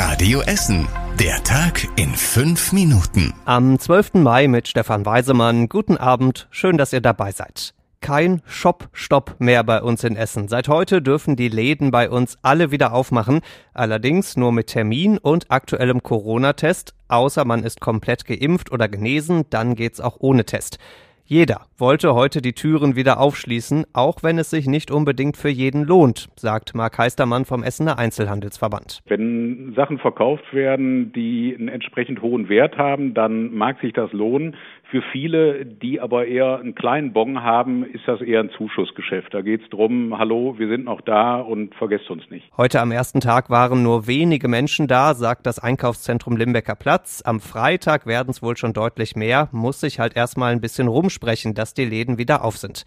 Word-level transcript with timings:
Radio 0.00 0.42
Essen. 0.42 0.86
Der 1.18 1.42
Tag 1.42 1.88
in 1.96 2.14
fünf 2.14 2.72
Minuten. 2.72 3.34
Am 3.46 3.80
12. 3.80 4.14
Mai 4.14 4.46
mit 4.46 4.68
Stefan 4.68 5.04
Weisemann. 5.04 5.68
Guten 5.68 5.96
Abend. 5.96 6.46
Schön, 6.52 6.78
dass 6.78 6.92
ihr 6.92 7.00
dabei 7.00 7.32
seid. 7.32 7.74
Kein 8.00 8.40
Shop-Stopp 8.46 9.34
mehr 9.40 9.64
bei 9.64 9.82
uns 9.82 10.04
in 10.04 10.14
Essen. 10.14 10.46
Seit 10.46 10.68
heute 10.68 11.02
dürfen 11.02 11.34
die 11.34 11.48
Läden 11.48 11.90
bei 11.90 12.08
uns 12.10 12.38
alle 12.42 12.70
wieder 12.70 12.92
aufmachen. 12.92 13.40
Allerdings 13.74 14.36
nur 14.36 14.52
mit 14.52 14.68
Termin 14.68 15.18
und 15.18 15.50
aktuellem 15.50 16.00
Corona-Test. 16.04 16.94
Außer 17.08 17.44
man 17.44 17.64
ist 17.64 17.80
komplett 17.80 18.24
geimpft 18.24 18.70
oder 18.70 18.88
genesen, 18.88 19.46
dann 19.50 19.74
geht's 19.74 20.00
auch 20.00 20.18
ohne 20.20 20.44
Test. 20.44 20.78
Jeder 21.30 21.66
wollte 21.76 22.14
heute 22.14 22.40
die 22.40 22.54
Türen 22.54 22.96
wieder 22.96 23.20
aufschließen, 23.20 23.84
auch 23.92 24.22
wenn 24.22 24.38
es 24.38 24.48
sich 24.48 24.66
nicht 24.66 24.90
unbedingt 24.90 25.36
für 25.36 25.50
jeden 25.50 25.84
lohnt, 25.84 26.28
sagt 26.36 26.74
Marc 26.74 26.96
Heistermann 26.96 27.44
vom 27.44 27.62
Essener 27.62 27.98
Einzelhandelsverband. 27.98 29.02
Wenn 29.04 29.74
Sachen 29.76 29.98
verkauft 29.98 30.54
werden, 30.54 31.12
die 31.12 31.54
einen 31.54 31.68
entsprechend 31.68 32.22
hohen 32.22 32.48
Wert 32.48 32.78
haben, 32.78 33.12
dann 33.12 33.52
mag 33.54 33.78
sich 33.82 33.92
das 33.92 34.10
lohnen. 34.14 34.56
Für 34.90 35.02
viele, 35.12 35.66
die 35.66 36.00
aber 36.00 36.26
eher 36.26 36.60
einen 36.60 36.74
kleinen 36.74 37.12
Bon 37.12 37.42
haben, 37.42 37.84
ist 37.84 38.08
das 38.08 38.22
eher 38.22 38.40
ein 38.40 38.48
Zuschussgeschäft. 38.56 39.34
Da 39.34 39.42
geht 39.42 39.62
es 39.62 39.68
darum, 39.68 40.16
hallo, 40.16 40.54
wir 40.56 40.68
sind 40.68 40.86
noch 40.86 41.02
da 41.02 41.40
und 41.40 41.74
vergesst 41.74 42.08
uns 42.08 42.22
nicht. 42.30 42.50
Heute 42.56 42.80
am 42.80 42.90
ersten 42.90 43.20
Tag 43.20 43.50
waren 43.50 43.82
nur 43.82 44.06
wenige 44.06 44.48
Menschen 44.48 44.86
da, 44.86 45.12
sagt 45.12 45.44
das 45.44 45.58
Einkaufszentrum 45.58 46.38
Limbecker 46.38 46.74
Platz. 46.74 47.22
Am 47.22 47.40
Freitag 47.40 48.06
werden 48.06 48.30
es 48.30 48.42
wohl 48.42 48.56
schon 48.56 48.72
deutlich 48.72 49.14
mehr, 49.14 49.50
muss 49.52 49.80
sich 49.80 50.00
halt 50.00 50.16
erstmal 50.16 50.52
ein 50.52 50.62
bisschen 50.62 50.88
rumsprechen, 50.88 51.52
dass 51.52 51.74
die 51.74 51.84
Läden 51.84 52.16
wieder 52.16 52.42
auf 52.42 52.56
sind. 52.56 52.86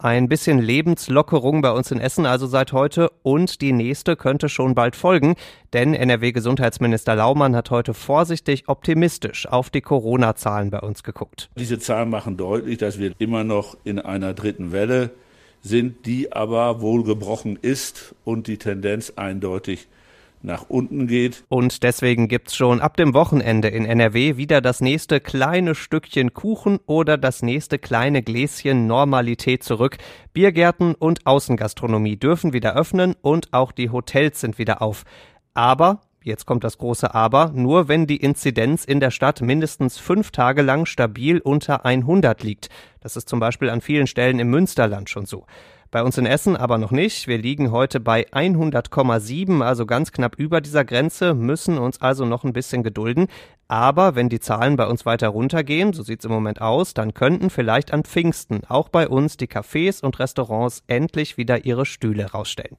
Ein 0.00 0.28
bisschen 0.28 0.60
Lebenslockerung 0.60 1.60
bei 1.60 1.72
uns 1.72 1.90
in 1.90 1.98
Essen 1.98 2.24
also 2.24 2.46
seit 2.46 2.72
heute 2.72 3.10
und 3.24 3.60
die 3.60 3.72
nächste 3.72 4.14
könnte 4.14 4.48
schon 4.48 4.76
bald 4.76 4.94
folgen, 4.94 5.34
denn 5.72 5.92
NRW-Gesundheitsminister 5.92 7.16
Laumann 7.16 7.56
hat 7.56 7.72
heute 7.72 7.94
vorsichtig 7.94 8.68
optimistisch 8.68 9.48
auf 9.48 9.70
die 9.70 9.80
Corona-Zahlen 9.80 10.70
bei 10.70 10.78
uns 10.78 11.02
geguckt. 11.02 11.50
Diese 11.58 11.80
Zahlen 11.80 12.10
machen 12.10 12.36
deutlich, 12.36 12.78
dass 12.78 13.00
wir 13.00 13.10
immer 13.18 13.42
noch 13.42 13.76
in 13.82 13.98
einer 13.98 14.34
dritten 14.34 14.70
Welle 14.70 15.10
sind, 15.62 16.06
die 16.06 16.32
aber 16.32 16.80
wohl 16.80 17.02
gebrochen 17.02 17.58
ist 17.60 18.14
und 18.22 18.46
die 18.46 18.58
Tendenz 18.58 19.14
eindeutig 19.16 19.88
nach 20.42 20.66
unten 20.68 21.06
geht. 21.06 21.44
Und 21.48 21.82
deswegen 21.82 22.28
gibt's 22.28 22.56
schon 22.56 22.80
ab 22.80 22.96
dem 22.96 23.14
Wochenende 23.14 23.68
in 23.68 23.84
NRW 23.84 24.36
wieder 24.36 24.60
das 24.60 24.80
nächste 24.80 25.20
kleine 25.20 25.74
Stückchen 25.74 26.34
Kuchen 26.34 26.78
oder 26.86 27.16
das 27.16 27.42
nächste 27.42 27.78
kleine 27.78 28.22
Gläschen 28.22 28.86
Normalität 28.86 29.62
zurück. 29.62 29.98
Biergärten 30.32 30.94
und 30.94 31.26
Außengastronomie 31.26 32.16
dürfen 32.16 32.52
wieder 32.52 32.76
öffnen 32.76 33.14
und 33.20 33.52
auch 33.52 33.72
die 33.72 33.90
Hotels 33.90 34.40
sind 34.40 34.58
wieder 34.58 34.82
auf. 34.82 35.04
Aber 35.54 36.00
Jetzt 36.28 36.46
kommt 36.46 36.62
das 36.62 36.76
große 36.76 37.14
Aber, 37.14 37.52
nur 37.54 37.88
wenn 37.88 38.06
die 38.06 38.18
Inzidenz 38.18 38.84
in 38.84 39.00
der 39.00 39.10
Stadt 39.10 39.40
mindestens 39.40 39.96
fünf 39.98 40.30
Tage 40.30 40.60
lang 40.60 40.84
stabil 40.84 41.38
unter 41.38 41.86
100 41.86 42.42
liegt. 42.42 42.68
Das 43.00 43.16
ist 43.16 43.28
zum 43.30 43.40
Beispiel 43.40 43.70
an 43.70 43.80
vielen 43.80 44.06
Stellen 44.06 44.38
im 44.38 44.50
Münsterland 44.50 45.08
schon 45.08 45.24
so. 45.26 45.46
Bei 45.90 46.02
uns 46.02 46.18
in 46.18 46.26
Essen 46.26 46.54
aber 46.54 46.76
noch 46.76 46.90
nicht. 46.90 47.28
Wir 47.28 47.38
liegen 47.38 47.70
heute 47.70 47.98
bei 47.98 48.26
100,7, 48.28 49.62
also 49.62 49.86
ganz 49.86 50.12
knapp 50.12 50.36
über 50.36 50.60
dieser 50.60 50.84
Grenze, 50.84 51.32
müssen 51.32 51.78
uns 51.78 52.02
also 52.02 52.26
noch 52.26 52.44
ein 52.44 52.52
bisschen 52.52 52.82
gedulden. 52.82 53.28
Aber 53.68 54.14
wenn 54.14 54.28
die 54.28 54.38
Zahlen 54.38 54.76
bei 54.76 54.86
uns 54.86 55.06
weiter 55.06 55.28
runtergehen, 55.28 55.94
so 55.94 56.02
sieht's 56.02 56.26
im 56.26 56.30
Moment 56.30 56.60
aus, 56.60 56.92
dann 56.92 57.14
könnten 57.14 57.48
vielleicht 57.48 57.94
an 57.94 58.04
Pfingsten 58.04 58.64
auch 58.68 58.90
bei 58.90 59.08
uns 59.08 59.38
die 59.38 59.46
Cafés 59.46 60.02
und 60.02 60.18
Restaurants 60.18 60.82
endlich 60.88 61.38
wieder 61.38 61.64
ihre 61.64 61.86
Stühle 61.86 62.32
rausstellen. 62.32 62.76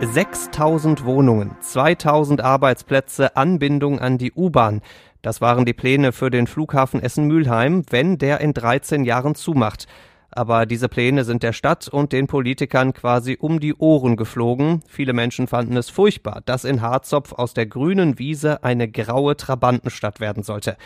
6000 0.00 1.04
Wohnungen, 1.04 1.56
2000 1.58 2.40
Arbeitsplätze, 2.40 3.36
Anbindung 3.36 3.98
an 3.98 4.16
die 4.16 4.30
U-Bahn. 4.30 4.82
Das 5.22 5.40
waren 5.40 5.64
die 5.64 5.72
Pläne 5.72 6.12
für 6.12 6.30
den 6.30 6.46
Flughafen 6.46 7.02
Essen-Mülheim, 7.02 7.82
wenn 7.90 8.18
der 8.18 8.40
in 8.40 8.54
13 8.54 9.04
Jahren 9.04 9.34
zumacht. 9.34 9.88
Aber 10.36 10.66
diese 10.66 10.90
Pläne 10.90 11.24
sind 11.24 11.42
der 11.42 11.54
Stadt 11.54 11.88
und 11.88 12.12
den 12.12 12.26
Politikern 12.26 12.92
quasi 12.92 13.38
um 13.40 13.58
die 13.58 13.74
Ohren 13.74 14.16
geflogen. 14.16 14.82
Viele 14.86 15.14
Menschen 15.14 15.46
fanden 15.46 15.78
es 15.78 15.88
furchtbar, 15.88 16.42
dass 16.44 16.66
in 16.66 16.82
Harzopf 16.82 17.32
aus 17.32 17.54
der 17.54 17.64
grünen 17.64 18.18
Wiese 18.18 18.62
eine 18.62 18.86
graue 18.86 19.38
Trabantenstadt 19.38 20.20
werden 20.20 20.42
sollte. 20.42 20.76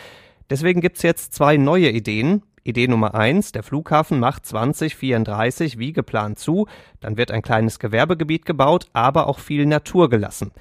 Deswegen 0.49 0.79
gibt's 0.79 1.01
jetzt 1.01 1.33
zwei 1.33 1.57
neue 1.57 1.89
Ideen. 1.89 2.43
Idee 2.63 2.87
Nummer 2.87 3.13
eins: 3.13 3.51
der 3.51 3.63
Flughafen 3.63 4.21
macht 4.21 4.45
2034 4.45 5.77
wie 5.77 5.91
geplant 5.91 6.39
zu, 6.39 6.67
dann 7.01 7.17
wird 7.17 7.31
ein 7.31 7.41
kleines 7.41 7.77
Gewerbegebiet 7.77 8.45
gebaut, 8.45 8.85
aber 8.93 9.27
auch 9.27 9.39
viel 9.39 9.65
Natur 9.65 10.09
gelassen. 10.09 10.51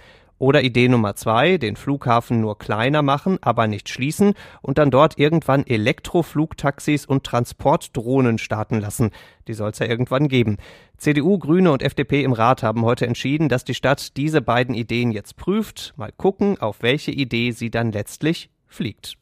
Oder 0.41 0.63
Idee 0.63 0.89
Nummer 0.89 1.15
zwei, 1.17 1.59
den 1.59 1.77
Flughafen 1.77 2.41
nur 2.41 2.59
kleiner 2.59 3.03
machen, 3.03 3.37
aber 3.43 3.67
nicht 3.67 3.91
schließen 3.91 4.33
und 4.63 4.79
dann 4.79 4.91
dort 4.91 5.19
irgendwann 5.19 5.67
Elektroflugtaxis 5.67 7.05
und 7.05 7.25
Transportdrohnen 7.25 8.39
starten 8.39 8.81
lassen. 8.81 9.11
Die 9.49 9.53
soll 9.53 9.73
es 9.73 9.81
ja 9.81 9.87
irgendwann 9.87 10.29
geben. 10.29 10.57
CDU, 10.97 11.39
Grüne 11.39 11.71
und 11.71 11.83
FDP 11.83 12.25
im 12.25 12.33
Rat 12.33 12.63
haben 12.63 12.87
heute 12.87 13.07
entschieden, 13.07 13.51
dass 13.51 13.65
die 13.65 13.75
Stadt 13.75 14.17
diese 14.17 14.41
beiden 14.41 14.75
Ideen 14.75 15.13
jetzt 15.13 15.37
prüft. 15.37 15.93
Mal 15.99 16.11
gucken, 16.17 16.59
auf 16.59 16.79
welche 16.81 17.11
Idee 17.11 17.51
sie 17.51 17.71
dann 17.71 17.93
letztlich 17.93 18.49
fliegt. 18.67 19.19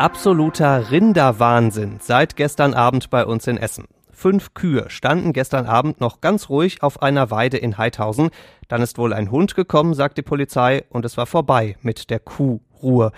Absoluter 0.00 0.90
Rinderwahnsinn 0.90 1.98
seit 2.00 2.34
gestern 2.34 2.74
Abend 2.74 3.10
bei 3.10 3.24
uns 3.24 3.46
in 3.46 3.58
Essen. 3.58 3.86
Fünf 4.20 4.52
Kühe 4.52 4.84
standen 4.90 5.32
gestern 5.32 5.64
Abend 5.64 6.02
noch 6.02 6.20
ganz 6.20 6.50
ruhig 6.50 6.82
auf 6.82 7.00
einer 7.00 7.30
Weide 7.30 7.56
in 7.56 7.78
Heidhausen. 7.78 8.28
Dann 8.68 8.82
ist 8.82 8.98
wohl 8.98 9.14
ein 9.14 9.30
Hund 9.30 9.54
gekommen, 9.54 9.94
sagt 9.94 10.18
die 10.18 10.22
Polizei, 10.22 10.84
und 10.90 11.06
es 11.06 11.16
war 11.16 11.24
vorbei 11.24 11.78
mit 11.80 12.10
der 12.10 12.18
Kuhruhe. 12.18 13.12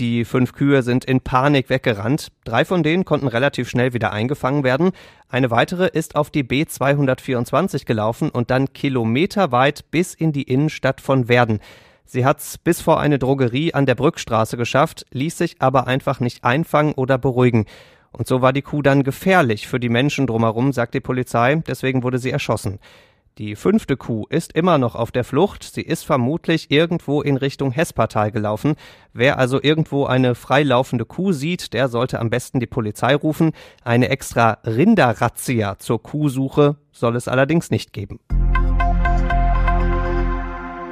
Die 0.00 0.24
fünf 0.24 0.52
Kühe 0.52 0.82
sind 0.82 1.04
in 1.04 1.20
Panik 1.20 1.70
weggerannt. 1.70 2.32
Drei 2.42 2.64
von 2.64 2.82
denen 2.82 3.04
konnten 3.04 3.28
relativ 3.28 3.68
schnell 3.68 3.92
wieder 3.92 4.10
eingefangen 4.10 4.64
werden. 4.64 4.90
Eine 5.28 5.52
weitere 5.52 5.86
ist 5.86 6.16
auf 6.16 6.28
die 6.28 6.42
B224 6.42 7.86
gelaufen 7.86 8.28
und 8.28 8.50
dann 8.50 8.72
kilometerweit 8.72 9.88
bis 9.92 10.12
in 10.12 10.32
die 10.32 10.42
Innenstadt 10.42 11.00
von 11.00 11.28
Werden. 11.28 11.60
Sie 12.04 12.24
hat's 12.24 12.58
bis 12.58 12.80
vor 12.80 12.98
eine 12.98 13.20
Drogerie 13.20 13.74
an 13.74 13.86
der 13.86 13.94
Brückstraße 13.94 14.56
geschafft, 14.56 15.06
ließ 15.12 15.38
sich 15.38 15.62
aber 15.62 15.86
einfach 15.86 16.18
nicht 16.18 16.42
einfangen 16.42 16.94
oder 16.94 17.16
beruhigen. 17.16 17.66
Und 18.12 18.26
so 18.26 18.42
war 18.42 18.52
die 18.52 18.62
Kuh 18.62 18.82
dann 18.82 19.02
gefährlich 19.02 19.68
für 19.68 19.80
die 19.80 19.88
Menschen 19.88 20.26
drumherum, 20.26 20.72
sagt 20.72 20.94
die 20.94 21.00
Polizei, 21.00 21.62
deswegen 21.66 22.02
wurde 22.02 22.18
sie 22.18 22.30
erschossen. 22.30 22.78
Die 23.38 23.54
fünfte 23.54 23.96
Kuh 23.96 24.26
ist 24.30 24.52
immer 24.54 24.78
noch 24.78 24.96
auf 24.96 25.12
der 25.12 25.22
Flucht. 25.22 25.62
Sie 25.62 25.82
ist 25.82 26.04
vermutlich 26.04 26.72
irgendwo 26.72 27.22
in 27.22 27.36
Richtung 27.36 27.70
Hesspartei 27.70 28.30
gelaufen. 28.30 28.74
Wer 29.12 29.38
also 29.38 29.62
irgendwo 29.62 30.06
eine 30.06 30.34
freilaufende 30.34 31.04
Kuh 31.04 31.30
sieht, 31.30 31.72
der 31.72 31.86
sollte 31.86 32.18
am 32.18 32.30
besten 32.30 32.58
die 32.58 32.66
Polizei 32.66 33.14
rufen. 33.14 33.52
Eine 33.84 34.08
extra 34.08 34.58
Rinderrazzia 34.66 35.78
zur 35.78 36.02
Kuhsuche 36.02 36.78
soll 36.90 37.14
es 37.14 37.28
allerdings 37.28 37.70
nicht 37.70 37.92
geben. 37.92 38.18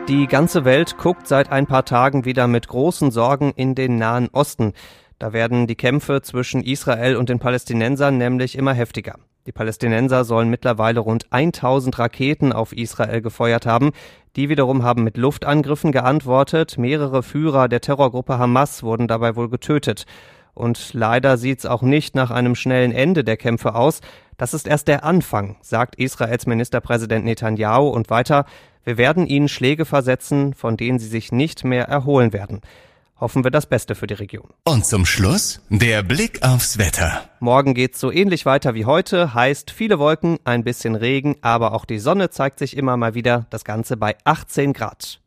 Die 0.09 0.29
ganze 0.29 0.65
Welt 0.65 0.99
guckt 0.99 1.27
seit 1.27 1.51
ein 1.51 1.67
paar 1.67 1.85
Tagen 1.85 2.25
wieder 2.25 2.47
mit 2.47 2.69
großen 2.69 3.11
Sorgen 3.11 3.51
in 3.57 3.75
den 3.75 3.97
Nahen 3.97 4.29
Osten. 4.31 4.73
Da 5.19 5.33
werden 5.33 5.67
die 5.67 5.77
Kämpfe 5.77 6.21
zwischen 6.21 6.63
Israel 6.63 7.17
und 7.17 7.31
den 7.31 7.39
Palästinensern 7.39 8.19
nämlich 8.19 8.57
immer 8.57 8.75
heftiger. 8.75 9.15
Die 9.47 9.53
Palästinenser 9.53 10.25
sollen 10.25 10.51
mittlerweile 10.51 11.01
rund 11.01 11.27
1000 11.31 11.99
Raketen 11.99 12.53
auf 12.53 12.73
Israel 12.73 13.23
gefeuert 13.23 13.65
haben. 13.65 13.93
Die 14.35 14.51
wiederum 14.51 14.83
haben 14.83 15.05
mit 15.05 15.17
Luftangriffen 15.17 15.91
geantwortet. 15.91 16.77
Mehrere 16.77 17.23
Führer 17.23 17.69
der 17.69 17.81
Terrorgruppe 17.81 18.39
Hamas 18.39 18.83
wurden 18.83 19.09
dabei 19.09 19.37
wohl 19.37 19.49
getötet. 19.49 20.05
Und 20.53 20.93
leider 20.93 21.39
sieht's 21.39 21.65
auch 21.65 21.83
nicht 21.83 22.15
nach 22.15 22.31
einem 22.31 22.55
schnellen 22.55 22.93
Ende 22.93 23.25
der 23.25 23.37
Kämpfe 23.37 23.75
aus. 23.75 24.01
Das 24.37 24.53
ist 24.53 24.67
erst 24.67 24.89
der 24.89 25.05
Anfang, 25.05 25.57
sagt 25.63 25.95
Israels 25.95 26.47
Ministerpräsident 26.47 27.25
Netanyahu 27.25 27.89
und 27.89 28.11
weiter, 28.11 28.45
wir 28.85 28.99
werden 28.99 29.27
ihnen 29.27 29.49
Schläge 29.49 29.85
versetzen, 29.85 30.55
von 30.55 30.77
denen 30.77 30.99
sie 30.99 31.09
sich 31.09 31.33
nicht 31.33 31.65
mehr 31.65 31.89
erholen 31.89 32.33
werden 32.33 32.61
hoffen 33.19 33.45
wir 33.45 33.51
das 33.51 33.67
Beste 33.67 33.95
für 33.95 34.07
die 34.07 34.15
Region. 34.15 34.49
Und 34.65 34.85
zum 34.85 35.07
Schluss 35.07 35.61
der 35.69 36.03
Blick 36.03 36.43
aufs 36.43 36.79
Wetter. 36.79 37.29
Morgen 37.41 37.75
geht's 37.75 38.01
so 38.01 38.11
ähnlich 38.11 38.47
weiter 38.47 38.75
wie 38.75 38.85
heute, 38.85 39.35
heißt 39.35 39.71
viele 39.71 39.99
Wolken, 39.99 40.39
ein 40.45 40.65
bisschen 40.65 40.95
Regen, 40.95 41.37
aber 41.43 41.73
auch 41.73 41.85
die 41.85 41.99
Sonne 41.99 42.31
zeigt 42.31 42.59
sich 42.59 42.77
immer 42.77 42.97
mal 42.97 43.15
wieder, 43.15 43.47
das 43.51 43.65
Ganze 43.65 43.97
bei 43.97 44.17
18 44.25 44.73
Grad. 44.73 45.21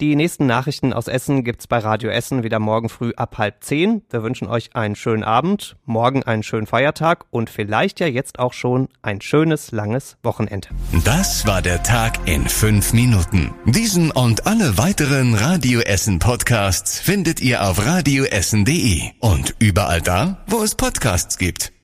Die 0.00 0.16
nächsten 0.16 0.46
Nachrichten 0.46 0.94
aus 0.94 1.08
Essen 1.08 1.44
gibt's 1.44 1.66
bei 1.66 1.76
Radio 1.76 2.08
Essen 2.08 2.42
wieder 2.42 2.58
morgen 2.58 2.88
früh 2.88 3.12
ab 3.16 3.36
halb 3.36 3.62
zehn. 3.62 4.00
Wir 4.08 4.22
wünschen 4.22 4.48
euch 4.48 4.74
einen 4.74 4.96
schönen 4.96 5.22
Abend, 5.22 5.76
morgen 5.84 6.22
einen 6.22 6.42
schönen 6.42 6.66
Feiertag 6.66 7.26
und 7.28 7.50
vielleicht 7.50 8.00
ja 8.00 8.06
jetzt 8.06 8.38
auch 8.38 8.54
schon 8.54 8.88
ein 9.02 9.20
schönes, 9.20 9.72
langes 9.72 10.16
Wochenende. 10.22 10.68
Das 11.04 11.46
war 11.46 11.60
der 11.60 11.82
Tag 11.82 12.14
in 12.26 12.48
fünf 12.48 12.94
Minuten. 12.94 13.52
Diesen 13.66 14.10
und 14.10 14.46
alle 14.46 14.78
weiteren 14.78 15.34
Radio 15.34 15.80
Essen 15.80 16.18
Podcasts 16.18 16.98
findet 16.98 17.42
ihr 17.42 17.62
auf 17.62 17.84
radioessen.de 17.84 19.02
und 19.18 19.54
überall 19.58 20.00
da, 20.00 20.38
wo 20.46 20.62
es 20.62 20.76
Podcasts 20.76 21.36
gibt. 21.36 21.74